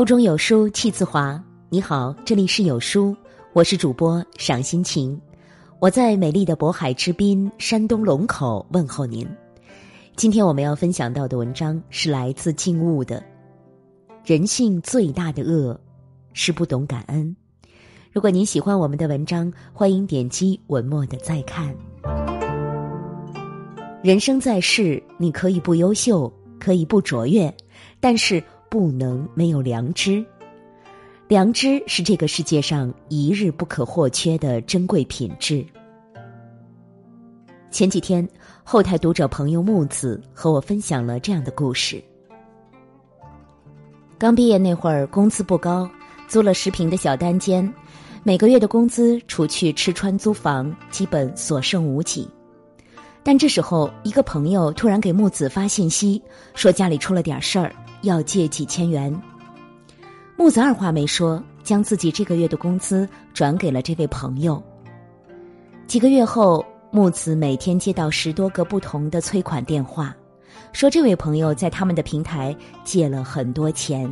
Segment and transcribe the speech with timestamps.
[0.00, 1.38] 腹中有书气自华。
[1.68, 3.14] 你好，这里是有书，
[3.52, 5.20] 我是主播赏心情。
[5.78, 9.28] 我在美丽的渤海之滨，山东龙口问候您。
[10.16, 13.22] 今天我们要分享到的文章是来自静悟的。
[14.24, 15.78] 人性最大的恶
[16.32, 17.36] 是不懂感恩。
[18.10, 21.76] 如果您喜欢我们的文章，欢迎点击文末的再看。
[24.02, 27.54] 人生在世，你可以不优秀，可以不卓越，
[28.00, 30.24] 但是不能没有良知。
[31.26, 35.64] 良知是这个世界上一日不可或缺的珍贵品质。
[37.70, 38.26] 前几天，
[38.64, 42.02] 后台读者朋友木子和我分享了这样的故事：
[44.18, 45.88] 刚毕业那会儿，工资不高，
[46.26, 47.72] 租了十平的小单间，
[48.22, 52.28] 每个月的工资除去吃穿租房，基本所剩无几。
[53.22, 56.20] 但这时候，一个朋友突然给木子发信息，
[56.54, 59.14] 说家里出了点事儿，要借几千元。
[60.36, 64.62] 木子二话没说，将自己这个月的工资转给了这位朋友。
[65.86, 70.16] 几个月后，木子每天接到十多个不同的催款电话，
[70.72, 74.10] 说这位朋友在他们的平台借了很多钱，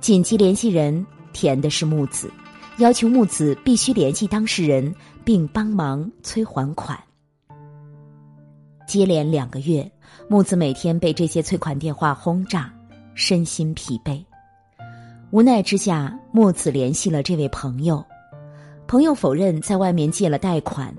[0.00, 2.30] 紧急联系人填的是木子，
[2.78, 4.92] 要求木子必须联系当事人
[5.24, 6.98] 并帮忙催还款。
[8.88, 9.88] 接连两个月，
[10.28, 12.72] 木子每天被这些催款电话轰炸，
[13.14, 14.24] 身心疲惫。
[15.30, 18.04] 无奈之下，木子联系了这位朋友，
[18.86, 20.94] 朋友否认在外面借了贷款，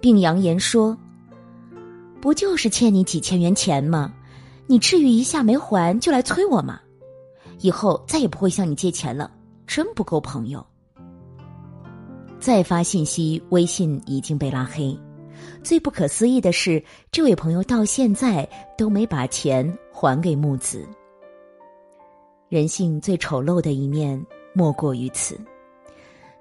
[0.00, 0.96] 并扬言说
[2.20, 4.14] ：“不就是欠你几千元钱吗？
[4.66, 6.80] 你至于一下没还就来催我吗？
[7.60, 9.30] 以后再也不会向你借钱了，
[9.66, 10.64] 真不够朋友。”
[12.40, 14.98] 再发信息，微信已经被拉黑。
[15.62, 20.86] 最不可思议的是，这位朋友到现在都没把钱还给木子。
[22.54, 25.36] 人性最丑陋的一面莫过于此：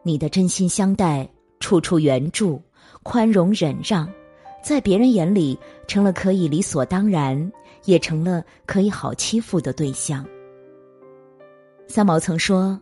[0.04, 1.28] 你的真心相待、
[1.60, 2.62] 处处援助、
[3.02, 4.08] 宽容忍让，
[4.64, 7.52] 在别人眼里成了可以理所当然，
[7.86, 10.24] 也成了可以好欺负的对象。
[11.88, 12.80] 三毛曾说：“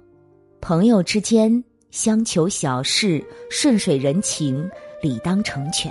[0.60, 4.70] 朋友之间相求小事，顺水人情，
[5.02, 5.90] 理当成全。”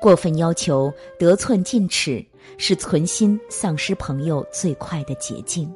[0.00, 2.24] 过分要求、得寸进尺，
[2.56, 5.70] 是存心丧失朋友最快的捷径。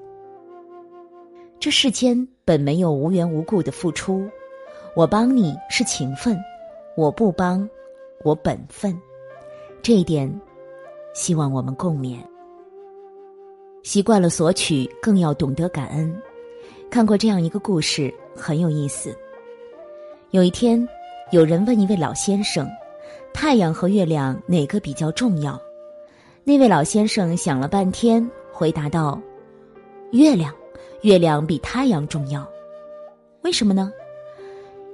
[1.60, 4.24] 这世间本没有无缘无故的付出，
[4.94, 6.38] 我帮你是情分，
[6.96, 7.68] 我不帮，
[8.22, 8.96] 我本分。
[9.82, 10.32] 这一点，
[11.14, 12.16] 希望我们共勉。
[13.82, 16.14] 习惯了索取，更要懂得感恩。
[16.88, 19.12] 看过这样一个故事，很有意思。
[20.30, 20.88] 有一天，
[21.32, 22.68] 有人问一位老先生。
[23.32, 25.60] 太阳和月亮哪个比较重要？
[26.44, 29.20] 那位老先生想了半天，回答道
[30.12, 30.52] ：“月亮，
[31.02, 32.46] 月亮比太阳重要。
[33.42, 33.92] 为什么呢？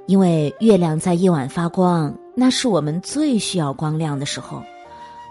[0.06, 4.62] 因为月亮在夜晚发光，那是我们最需要光亮的时候，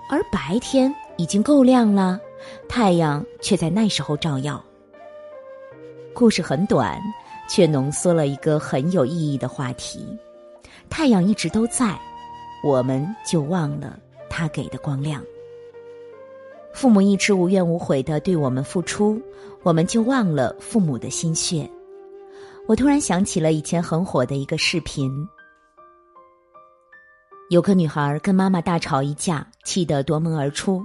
[0.10, 2.20] 而白天已经够亮了，
[2.68, 4.64] 太阳却在那时候照耀。”
[6.14, 7.00] 故事很短，
[7.48, 10.06] 却浓缩了一个很有意义的话题：
[10.90, 11.96] 太阳一直都在。
[12.64, 15.22] 我们就忘了他给的光亮。
[16.74, 19.22] 父母一直无怨无悔的对我们付出，
[19.62, 21.70] 我们就忘了父母的心血。
[22.68, 25.12] 我突然想起了以前很火的一个视频，
[27.50, 30.84] 有个女孩跟妈妈大吵一架，气得夺门而出，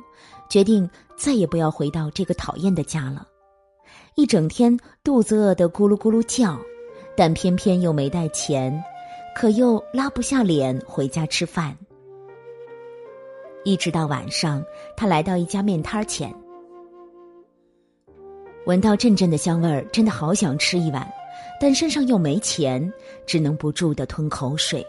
[0.51, 3.27] 决定再也不要回到这个讨厌的家了。
[4.15, 6.59] 一整天肚子饿得咕噜咕噜叫，
[7.17, 8.85] 但偏偏又没带钱。
[9.35, 11.77] 可又拉不下脸回家吃饭，
[13.65, 14.65] 一直到晚上，
[14.97, 16.35] 他来到一家面摊前，
[18.67, 21.07] 闻到阵阵的香味儿，真的好想吃一碗，
[21.61, 22.93] 但身上又没钱，
[23.27, 24.87] 只能不住的吞口水。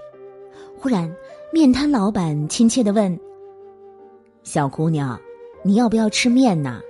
[0.77, 1.13] 忽然，
[1.51, 3.19] 面摊老板亲切的问
[4.43, 5.19] ：“小姑娘，
[5.61, 6.81] 你要不要吃面呢？”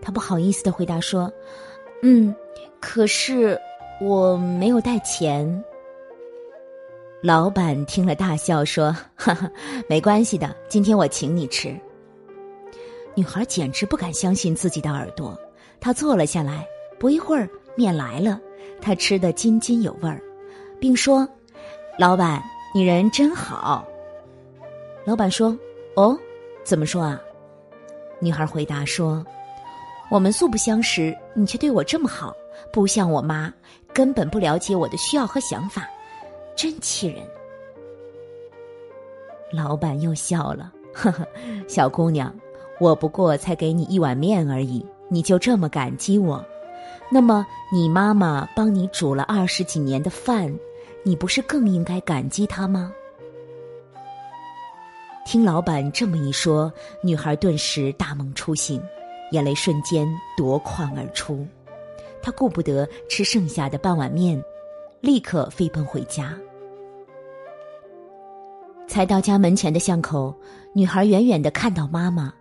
[0.00, 1.30] 他不好意思的回答说
[2.02, 2.34] ：“嗯，
[2.80, 3.60] 可是
[4.00, 5.62] 我没有带钱。”
[7.20, 9.50] 老板听了大笑说：“哈哈，
[9.88, 11.76] 没关系的，今天我请你吃。”
[13.16, 15.36] 女孩简直不敢相信自己的耳朵，
[15.80, 16.64] 她坐了下来。
[16.96, 18.40] 不一会儿，面来了，
[18.80, 20.22] 她吃得津津有味儿，
[20.78, 21.28] 并说
[21.98, 22.40] ：“老板，
[22.72, 23.84] 你人真好。”
[25.04, 25.56] 老板说
[25.96, 26.16] ：“哦，
[26.62, 27.20] 怎么说啊？”
[28.20, 29.26] 女孩回答说
[30.08, 32.32] ：“我们素不相识，你却对我这么好，
[32.72, 33.52] 不像我妈，
[33.92, 35.82] 根本不了解我的需要和想法。”
[36.58, 37.22] 真气人！
[39.52, 41.24] 老板又笑了，呵呵，
[41.68, 42.34] 小姑娘，
[42.80, 46.44] 我不过才给你一碗面而已，你就这么感激我？
[47.12, 50.52] 那么你妈妈帮你煮了二十几年的饭，
[51.04, 52.92] 你不是更应该感激她吗？
[55.24, 56.72] 听老板这么一说，
[57.04, 58.82] 女孩顿时大梦初醒，
[59.30, 61.46] 眼泪瞬间夺眶而出。
[62.20, 64.42] 她顾不得吃剩下的半碗面，
[65.00, 66.36] 立刻飞奔回家。
[68.88, 70.34] 才到家门前的巷口，
[70.74, 72.32] 女孩远远的看到妈妈，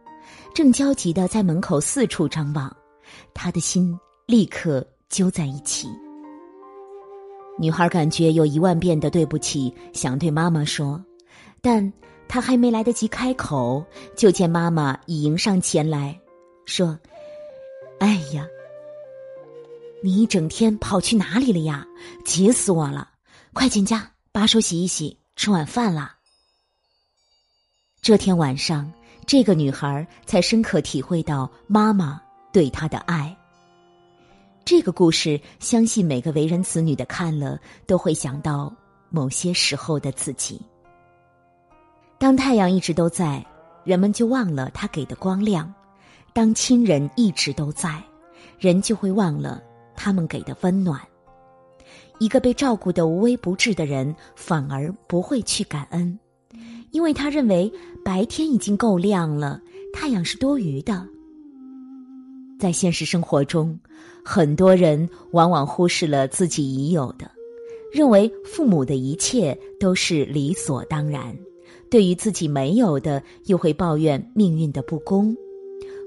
[0.55, 2.75] 正焦急的在门口四处张望，
[3.33, 3.95] 她的心
[4.25, 5.87] 立刻揪在一起。
[7.59, 10.99] 女孩感觉有一万遍的对不起，想对妈妈说，
[11.61, 11.93] 但。
[12.29, 13.81] 她还没来得及开口，
[14.17, 16.19] 就见妈妈已迎上前来，
[16.65, 16.99] 说
[17.99, 18.45] ：“哎呀，
[20.03, 21.87] 你一整天跑去哪里了呀？
[22.25, 23.07] 急死我了！
[23.53, 26.15] 快进家把手洗一洗，吃晚饭啦。”
[28.07, 28.89] 这天晚上，
[29.25, 32.21] 这个女孩才深刻体会到妈妈
[32.53, 33.35] 对她的爱。
[34.63, 38.73] 这个故事，相信每个为人子女的看了，都会想到
[39.09, 40.61] 某些时候的自己。
[42.17, 43.45] 当太阳一直都在，
[43.83, 45.65] 人们就忘了他给的光亮；
[46.31, 48.01] 当亲人一直都在，
[48.57, 49.61] 人就会忘了
[49.97, 51.01] 他们给的温暖。
[52.19, 56.17] 一个被照顾的无微不至的人，反而不会去感恩，
[56.97, 57.71] 因为他认为
[58.03, 59.61] 白天已经够亮了，
[59.93, 61.07] 太阳是多余的。
[62.57, 63.79] 在现实生活中，
[64.25, 67.29] 很多人往往忽视了自己已有的，
[67.93, 71.37] 认为父母的一切都是理所当然。
[71.87, 75.37] 对于自己没有的，又会抱怨命运的不公，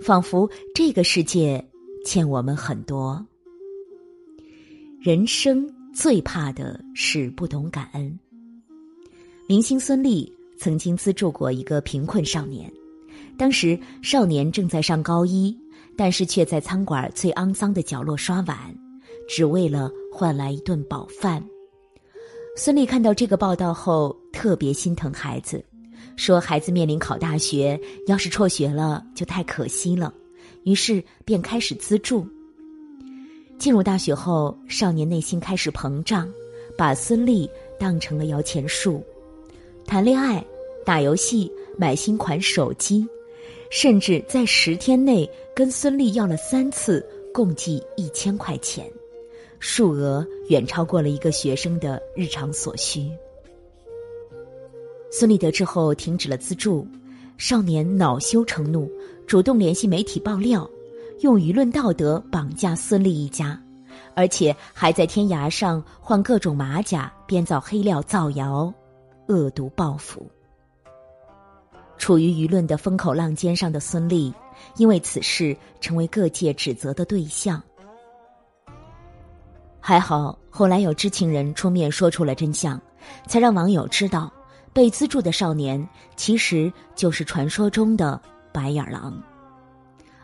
[0.02, 1.64] 仿佛这个世界
[2.04, 3.24] 欠我们很多。
[5.00, 8.18] 人生最怕的是不懂感恩。
[9.46, 10.28] 明星孙俪
[10.60, 12.70] 曾经资助过一个贫困少年，
[13.38, 15.56] 当时少年正在上高一，
[15.96, 18.56] 但是却在餐馆最肮脏的角落刷碗，
[19.26, 21.42] 只为了换来一顿饱饭。
[22.58, 25.64] 孙俪看到这个报道后，特别心疼孩子。
[26.14, 30.12] 说孩子面临考大学，要是辍学了就太可惜了，
[30.64, 32.26] 于是便开始资助。
[33.58, 36.28] 进入大学后，少年内心开始膨胀，
[36.76, 37.48] 把孙俪
[37.78, 39.02] 当成了摇钱树，
[39.90, 40.40] 谈恋爱、
[40.84, 43.04] 打游戏、买新款手机，
[43.70, 47.04] 甚至在十天内跟孙俪要了三次，
[47.34, 48.88] 共计一千块钱，
[49.58, 53.10] 数额远超过了一个学生的日常所需。
[55.10, 56.86] 孙俪得知后停止了资助，
[57.36, 58.88] 少年恼羞成怒，
[59.26, 60.70] 主动联系媒体爆料，
[61.22, 63.60] 用舆论道德绑架孙俪一家，
[64.14, 68.72] 而且还在天涯上换各种马甲，编造黑料造谣，
[69.30, 70.28] 恶毒报复。
[71.96, 74.34] 处于舆论的风口浪尖上的孙俪，
[74.76, 77.62] 因为此事成为各界指责的对象。
[79.78, 82.80] 还好后来有知情人出面说出了真相，
[83.28, 84.32] 才让网友知道。
[84.72, 88.20] 被资助的少年其实就是传说中的
[88.52, 89.20] 白眼狼，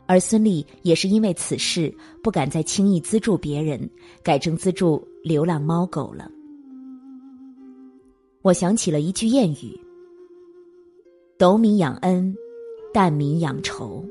[0.06, 1.92] 而孙俪也是因为此事
[2.22, 3.90] 不敢再轻易资助别人，
[4.22, 6.30] 改成资助流浪猫狗了。
[8.46, 9.76] 我想起了一句谚语
[11.36, 12.32] ：“斗米养恩，
[12.94, 14.04] 担米养仇。”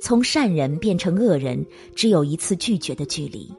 [0.00, 1.62] 从善人变成恶人，
[1.94, 3.52] 只有一次拒绝的距离。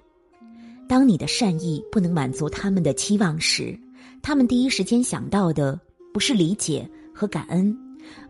[0.89, 3.79] 当你的善意不能满足他们的期望时，
[4.23, 5.79] 他们第一时间想到的
[6.11, 7.77] 不是理解和感恩，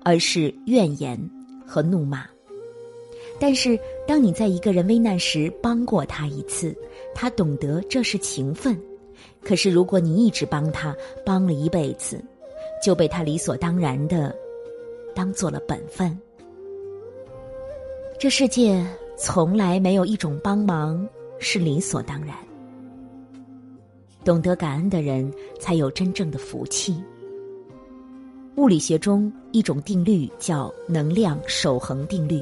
[0.04, 1.18] 而是怨言
[1.66, 2.26] 和怒骂。
[3.40, 6.76] 但是，当你在一个人危难时帮过他一次，
[7.16, 8.76] 他懂得这是情分；
[9.44, 10.96] 可是，如果你一直帮他，
[11.26, 12.24] 帮了一辈子，
[12.84, 14.34] 就被他理所当然的
[15.14, 16.18] 当做了本分。
[18.18, 18.86] 这世界
[19.18, 21.08] 从来没有一种帮忙
[21.40, 22.36] 是理所当然。
[24.24, 26.96] 懂得感恩的人，才有真正的福气。
[28.56, 32.42] 物理学中一种定律叫能量守恒定律，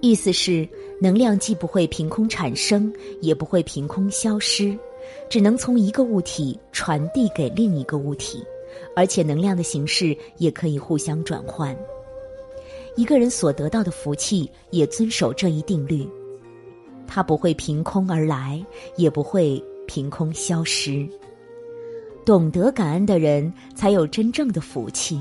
[0.00, 0.66] 意思是
[1.00, 2.90] 能量既不会凭空产生，
[3.20, 4.74] 也不会凭空消失，
[5.28, 8.44] 只能从一个物体传递给另一个物体，
[8.94, 11.76] 而且能量的形式也可以互相转换。
[12.96, 16.08] 一个人所得到的福气也遵守这一定律，
[17.06, 18.64] 它不会凭空而来，
[18.96, 19.62] 也不会。
[19.86, 21.04] 凭空消失。
[22.24, 25.20] 懂得感恩的人，才有真正的福气。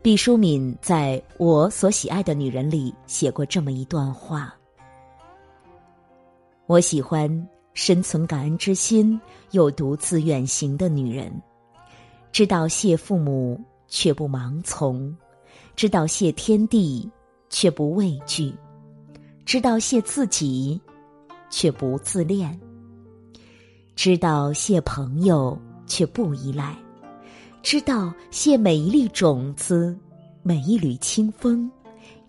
[0.00, 4.54] 毕淑敏在我所喜爱的女人里写过这么一段话：
[6.66, 7.28] 我喜欢
[7.74, 9.20] 深存感恩之心
[9.52, 11.32] 又独自远行的女人，
[12.30, 15.14] 知道谢父母却不盲从，
[15.74, 17.08] 知道谢天地
[17.48, 18.54] 却不畏惧，
[19.44, 20.80] 知道谢自己
[21.50, 22.50] 却不自恋；
[23.96, 26.74] 知道谢朋友却不依赖；
[27.62, 29.96] 知道谢每一粒种子，
[30.42, 31.70] 每一缕清风；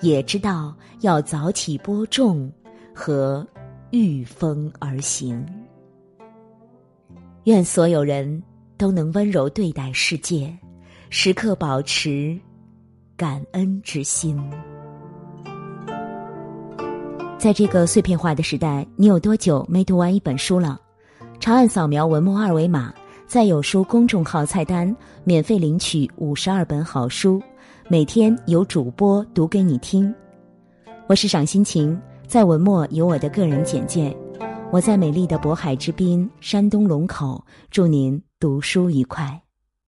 [0.02, 2.52] 也知道要早起播种
[2.94, 3.46] 和
[3.94, 5.46] 御风而行。
[7.44, 8.42] 愿所有人
[8.76, 10.52] 都能温柔对待世界，
[11.12, 12.36] 时刻保持
[13.16, 14.36] 感恩之心。
[17.38, 20.82] 在这个碎片化的时代，你有多久没读完一本书了？
[21.40, 22.92] 长按扫描文末二维码，
[23.28, 27.40] 在有书公众号菜单免费领取五十二本好书，
[27.90, 30.12] 每天有主播读给你听。
[31.06, 31.96] 我是赏心情，
[32.28, 34.16] 在文末有我的个人简介。
[34.72, 39.43] 我在美丽的渤海之滨，山东龙口，祝您读书愉快。